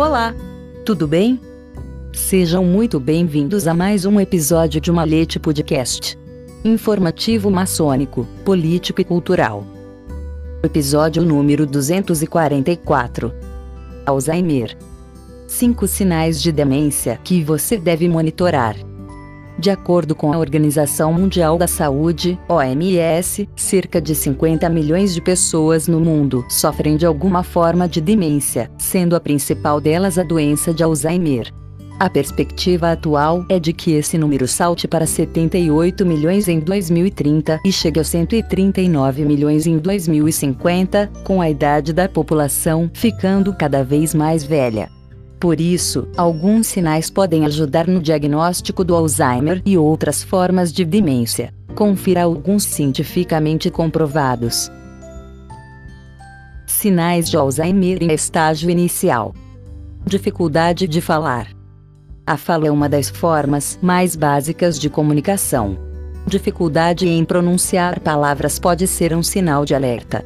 Olá! 0.00 0.34
Tudo 0.86 1.06
bem? 1.06 1.38
Sejam 2.10 2.64
muito 2.64 2.98
bem-vindos 2.98 3.68
a 3.68 3.74
mais 3.74 4.06
um 4.06 4.18
episódio 4.18 4.80
de 4.80 4.90
Malete 4.90 5.38
Podcast. 5.38 6.18
Informativo 6.64 7.50
maçônico, 7.50 8.26
político 8.42 9.02
e 9.02 9.04
cultural. 9.04 9.62
Episódio 10.62 11.22
número 11.22 11.66
244. 11.66 13.30
Alzheimer. 14.06 14.74
Cinco 15.46 15.86
sinais 15.86 16.40
de 16.40 16.50
demência 16.50 17.20
que 17.22 17.44
você 17.44 17.76
deve 17.76 18.08
monitorar. 18.08 18.76
De 19.60 19.68
acordo 19.68 20.14
com 20.14 20.32
a 20.32 20.38
Organização 20.38 21.12
Mundial 21.12 21.58
da 21.58 21.68
Saúde, 21.68 22.38
OMS, 22.48 23.46
cerca 23.54 24.00
de 24.00 24.14
50 24.14 24.66
milhões 24.70 25.12
de 25.12 25.20
pessoas 25.20 25.86
no 25.86 26.00
mundo 26.00 26.42
sofrem 26.48 26.96
de 26.96 27.04
alguma 27.04 27.42
forma 27.42 27.86
de 27.86 28.00
demência, 28.00 28.70
sendo 28.78 29.14
a 29.14 29.20
principal 29.20 29.78
delas 29.78 30.16
a 30.16 30.22
doença 30.22 30.72
de 30.72 30.82
Alzheimer. 30.82 31.52
A 31.98 32.08
perspectiva 32.08 32.92
atual 32.92 33.44
é 33.50 33.60
de 33.60 33.74
que 33.74 33.92
esse 33.92 34.16
número 34.16 34.48
salte 34.48 34.88
para 34.88 35.06
78 35.06 36.06
milhões 36.06 36.48
em 36.48 36.58
2030 36.58 37.60
e 37.62 37.70
chegue 37.70 38.00
a 38.00 38.04
139 38.04 39.26
milhões 39.26 39.66
em 39.66 39.76
2050, 39.76 41.12
com 41.22 41.38
a 41.42 41.50
idade 41.50 41.92
da 41.92 42.08
população 42.08 42.90
ficando 42.94 43.52
cada 43.52 43.84
vez 43.84 44.14
mais 44.14 44.42
velha. 44.42 44.88
Por 45.40 45.58
isso, 45.58 46.06
alguns 46.18 46.66
sinais 46.66 47.08
podem 47.08 47.46
ajudar 47.46 47.88
no 47.88 48.02
diagnóstico 48.02 48.84
do 48.84 48.94
Alzheimer 48.94 49.62
e 49.64 49.78
outras 49.78 50.22
formas 50.22 50.70
de 50.70 50.84
demência. 50.84 51.54
Confira 51.74 52.24
alguns 52.24 52.62
cientificamente 52.64 53.70
comprovados. 53.70 54.70
Sinais 56.66 57.30
de 57.30 57.38
Alzheimer 57.38 58.02
em 58.02 58.12
estágio 58.12 58.68
inicial: 58.68 59.34
dificuldade 60.04 60.86
de 60.86 61.00
falar. 61.00 61.48
A 62.26 62.36
fala 62.36 62.66
é 62.66 62.70
uma 62.70 62.88
das 62.88 63.08
formas 63.08 63.78
mais 63.80 64.14
básicas 64.14 64.78
de 64.78 64.90
comunicação. 64.90 65.78
Dificuldade 66.26 67.08
em 67.08 67.24
pronunciar 67.24 67.98
palavras 68.00 68.58
pode 68.58 68.86
ser 68.86 69.16
um 69.16 69.22
sinal 69.22 69.64
de 69.64 69.74
alerta. 69.74 70.22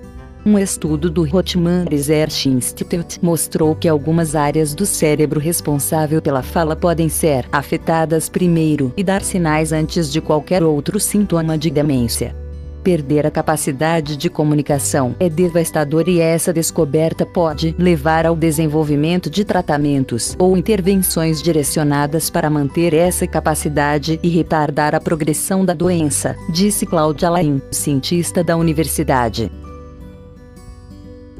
Um 0.46 0.58
estudo 0.58 1.08
do 1.08 1.24
Rotman 1.24 1.86
Research 1.90 2.50
Institute 2.50 3.18
mostrou 3.22 3.74
que 3.74 3.88
algumas 3.88 4.34
áreas 4.34 4.74
do 4.74 4.84
cérebro 4.84 5.40
responsável 5.40 6.20
pela 6.20 6.42
fala 6.42 6.76
podem 6.76 7.08
ser 7.08 7.46
afetadas 7.50 8.28
primeiro 8.28 8.92
e 8.94 9.02
dar 9.02 9.22
sinais 9.22 9.72
antes 9.72 10.12
de 10.12 10.20
qualquer 10.20 10.62
outro 10.62 11.00
sintoma 11.00 11.56
de 11.56 11.70
demência. 11.70 12.36
Perder 12.82 13.26
a 13.26 13.30
capacidade 13.30 14.18
de 14.18 14.28
comunicação 14.28 15.16
é 15.18 15.30
devastador 15.30 16.10
e 16.10 16.20
essa 16.20 16.52
descoberta 16.52 17.24
pode 17.24 17.74
levar 17.78 18.26
ao 18.26 18.36
desenvolvimento 18.36 19.30
de 19.30 19.46
tratamentos 19.46 20.36
ou 20.38 20.58
intervenções 20.58 21.40
direcionadas 21.40 22.28
para 22.28 22.50
manter 22.50 22.92
essa 22.92 23.26
capacidade 23.26 24.20
e 24.22 24.28
retardar 24.28 24.94
a 24.94 25.00
progressão 25.00 25.64
da 25.64 25.72
doença, 25.72 26.36
disse 26.50 26.84
Claudia 26.84 27.30
Lain, 27.30 27.62
cientista 27.70 28.44
da 28.44 28.58
universidade 28.58 29.50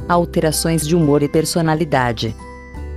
alterações 0.08 0.86
de 0.86 0.94
humor 0.94 1.22
e 1.22 1.28
personalidade. 1.28 2.34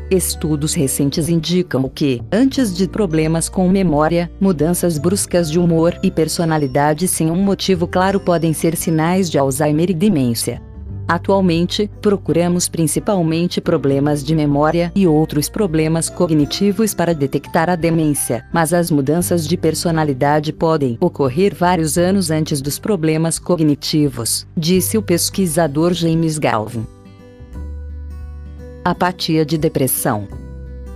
Estudos 0.10 0.74
recentes 0.74 1.28
indicam 1.28 1.90
que, 1.94 2.22
antes 2.32 2.74
de 2.74 2.88
problemas 2.88 3.50
com 3.50 3.68
memória, 3.68 4.32
mudanças 4.40 4.98
bruscas 4.98 5.52
de 5.52 5.60
humor 5.60 6.00
e 6.02 6.10
personalidade 6.10 7.10
sem 7.10 7.30
um 7.30 7.44
motivo 7.44 7.86
claro 7.86 8.18
podem 8.18 8.54
ser 8.54 8.78
sinais 8.78 9.30
de 9.30 9.38
Alzheimer 9.38 9.90
e 9.90 9.94
demência. 9.94 10.62
Atualmente, 11.10 11.90
procuramos 12.02 12.68
principalmente 12.68 13.62
problemas 13.62 14.24
de 14.24 14.36
memória 14.36 14.92
e 14.94 15.08
outros 15.08 15.48
problemas 15.50 16.10
cognitivos 16.10 16.94
para 16.94 17.14
detectar 17.14 17.70
a 17.70 17.76
demência, 17.76 18.46
mas 18.54 18.74
as 18.74 18.92
mudanças 18.92 19.48
de 19.48 19.56
personalidade 19.56 20.52
podem 20.52 20.98
ocorrer 21.00 21.56
vários 21.56 21.98
anos 21.98 22.30
antes 22.30 22.62
dos 22.62 22.78
problemas 22.78 23.40
cognitivos, 23.40 24.46
disse 24.56 24.98
o 24.98 25.02
pesquisador 25.02 25.94
James 25.94 26.38
Galvin 26.38 26.86
apatia 28.90 29.46
de 29.46 29.58
depressão. 29.58 30.28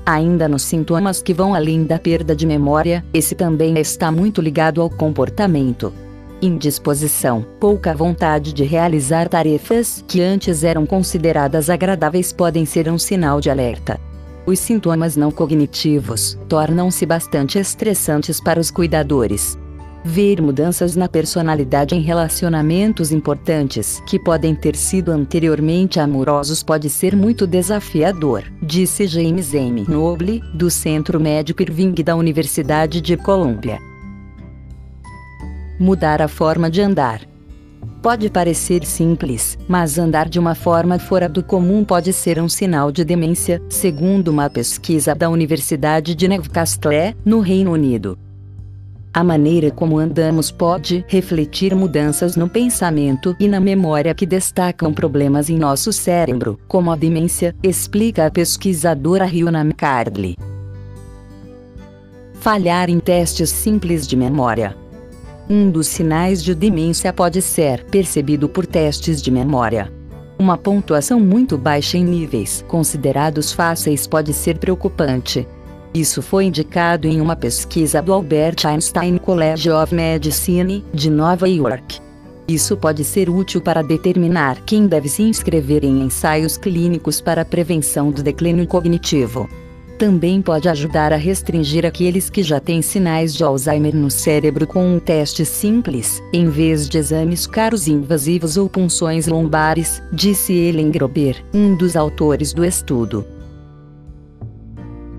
Ainda 0.06 0.47
nos 0.47 0.63
sintomas 0.63 1.22
que 1.22 1.34
vão 1.34 1.53
além 1.53 1.84
da 1.84 2.00
perda 2.00 2.35
de 2.35 2.46
memória, 2.46 3.06
esse 3.13 3.35
também 3.35 3.78
está 3.78 4.12
muito 4.12 4.41
ligado 4.41 4.81
ao 4.81 4.90
comportamento. 4.90 5.94
Indisposição, 6.41 7.46
pouca 7.59 7.94
vontade 7.94 8.52
de 8.52 8.63
realizar 8.63 9.29
tarefas 9.29 10.03
que 10.07 10.22
antes 10.22 10.63
eram 10.63 10.85
consideradas 10.85 11.69
agradáveis 11.69 12.34
podem 12.34 12.66
ser 12.66 12.90
um 12.90 12.97
sinal 12.97 13.40
de 13.40 13.50
alerta. 13.50 14.00
Os 14.46 14.58
sintomas 14.58 15.16
não 15.16 15.29
cognitivos 15.29 16.38
tornam-se 16.50 17.06
bastante 17.06 17.59
estressantes 17.59 18.41
para 18.41 18.59
os 18.59 18.72
cuidadores. 18.72 19.56
Ver 20.03 20.41
mudanças 20.41 20.95
na 20.95 21.07
personalidade 21.07 21.94
em 21.94 22.01
relacionamentos 22.01 23.12
importantes 23.12 24.01
que 24.07 24.17
podem 24.17 24.56
ter 24.56 24.75
sido 24.75 25.12
anteriormente 25.12 26.00
amorosos 26.00 26.63
pode 26.63 26.89
ser 26.89 27.16
muito 27.16 27.45
desafiador, 27.45 28.44
disse 28.63 29.06
James 29.06 29.53
M. 29.53 29.85
Noble, 29.88 30.41
do 30.56 30.72
Centro 30.72 31.19
Médico 31.19 31.61
Irving 31.61 31.94
da 32.03 32.16
Universidade 32.16 33.00
de 33.00 33.16
Colômbia. 33.16 33.78
Mudar 35.79 36.19
a 36.19 36.28
forma 36.28 36.69
de 36.69 36.81
andar. 36.81 37.22
Pode 38.01 38.28
parecer 38.31 38.84
simples, 38.84 39.56
mas 39.67 40.00
andar 40.00 40.28
de 40.28 40.40
uma 40.40 40.56
forma 40.56 40.97
fora 40.97 41.29
do 41.29 41.44
comum 41.44 41.84
pode 41.84 42.11
ser 42.11 42.41
um 42.41 42.50
sinal 42.50 42.91
de 42.91 43.06
demência, 43.06 43.61
segundo 43.69 44.29
uma 44.29 44.50
pesquisa 44.50 45.13
da 45.13 45.29
Universidade 45.29 46.16
de 46.16 46.28
Newcastle, 46.28 47.16
no 47.23 47.40
Reino 47.40 47.72
Unido. 47.72 48.17
A 49.13 49.25
maneira 49.25 49.69
como 49.69 49.99
andamos 49.99 50.51
pode 50.51 51.03
refletir 51.05 51.75
mudanças 51.75 52.38
no 52.38 52.47
pensamento 52.47 53.35
e 53.38 53.45
na 53.45 53.59
memória 53.59 54.16
que 54.16 54.25
destacam 54.25 54.94
problemas 54.94 55.49
em 55.49 55.57
nosso 55.57 55.91
cérebro, 55.91 56.57
como 56.66 56.89
a 56.89 56.95
demência, 56.95 57.53
explica 57.61 58.25
a 58.25 58.31
pesquisadora 58.31 59.25
Riona 59.25 59.61
McCardley. 59.61 60.38
Falhar 62.35 62.89
em 62.89 63.01
testes 63.01 63.49
simples 63.49 64.07
de 64.07 64.16
memória. 64.16 64.77
Um 65.49 65.69
dos 65.69 65.88
sinais 65.88 66.41
de 66.41 66.55
demência 66.55 67.11
pode 67.11 67.41
ser 67.41 67.83
percebido 67.83 68.47
por 68.47 68.66
testes 68.66 69.22
de 69.22 69.29
memória. 69.29 69.91
Uma 70.39 70.57
pontuação 70.57 71.19
muito 71.19 71.57
baixa 71.57 71.97
em 71.97 72.05
níveis 72.05 72.63
considerados 72.66 73.51
fáceis 73.51 74.07
pode 74.07 74.33
ser 74.33 74.57
preocupante, 74.57 75.45
isso 75.94 76.22
foi 76.22 76.46
indicado 76.46 77.06
em 77.06 77.19
uma 77.19 77.35
pesquisa 77.35 78.02
do 78.02 78.13
Albert 78.13 78.66
Einstein 78.66 79.18
College 79.18 79.69
of 79.69 79.94
Medicine, 79.94 80.85
de 80.94 81.09
Nova 81.09 81.50
York. 81.50 82.00
Isso 82.47 82.78
pode 82.78 83.03
ser 83.03 83.29
útil 83.29 83.62
para 83.62 83.81
determinar 83.81 84.62
quem 84.66 84.88
deve 84.88 85.09
se 85.09 85.22
inscrever 85.22 85.84
em 85.84 86.02
ensaios 86.02 86.57
clínicos 86.57 87.19
para 87.19 87.44
prevenção 87.44 88.09
do 88.09 88.24
declínio 88.24 88.66
cognitivo. 88.68 89.50
Também 89.97 90.41
pode 90.41 90.68
ajudar 90.68 91.13
a 91.13 91.18
restringir 91.18 91.85
aqueles 91.85 92.29
que 92.29 92.41
já 92.41 92.59
têm 92.59 92.81
sinais 92.81 93.35
de 93.35 93.44
Alzheimer 93.44 93.96
no 93.96 94.09
cérebro 94.09 94.66
com 94.66 94.96
um 94.96 94.97
teste 94.97 95.46
simples, 95.46 96.23
em 96.34 96.50
vez 96.50 96.90
de 96.90 96.97
exames 96.97 97.46
caros 97.46 97.88
invasivos 97.88 98.58
ou 98.58 98.68
punções 98.68 99.28
lombares, 99.28 100.02
disse 100.12 100.53
Ellen 100.53 100.90
Grober, 100.90 101.44
um 101.53 101.75
dos 101.75 101.96
autores 101.96 102.52
do 102.52 102.66
estudo. 102.66 103.25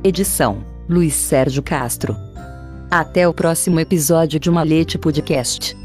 Edição: 0.04 0.64
Luiz 0.88 1.14
Sérgio 1.14 1.62
Castro. 1.62 2.16
Até 2.90 3.26
o 3.28 3.32
próximo 3.32 3.78
episódio 3.78 4.40
de 4.40 4.50
Malete 4.50 4.98
Podcast. 4.98 5.76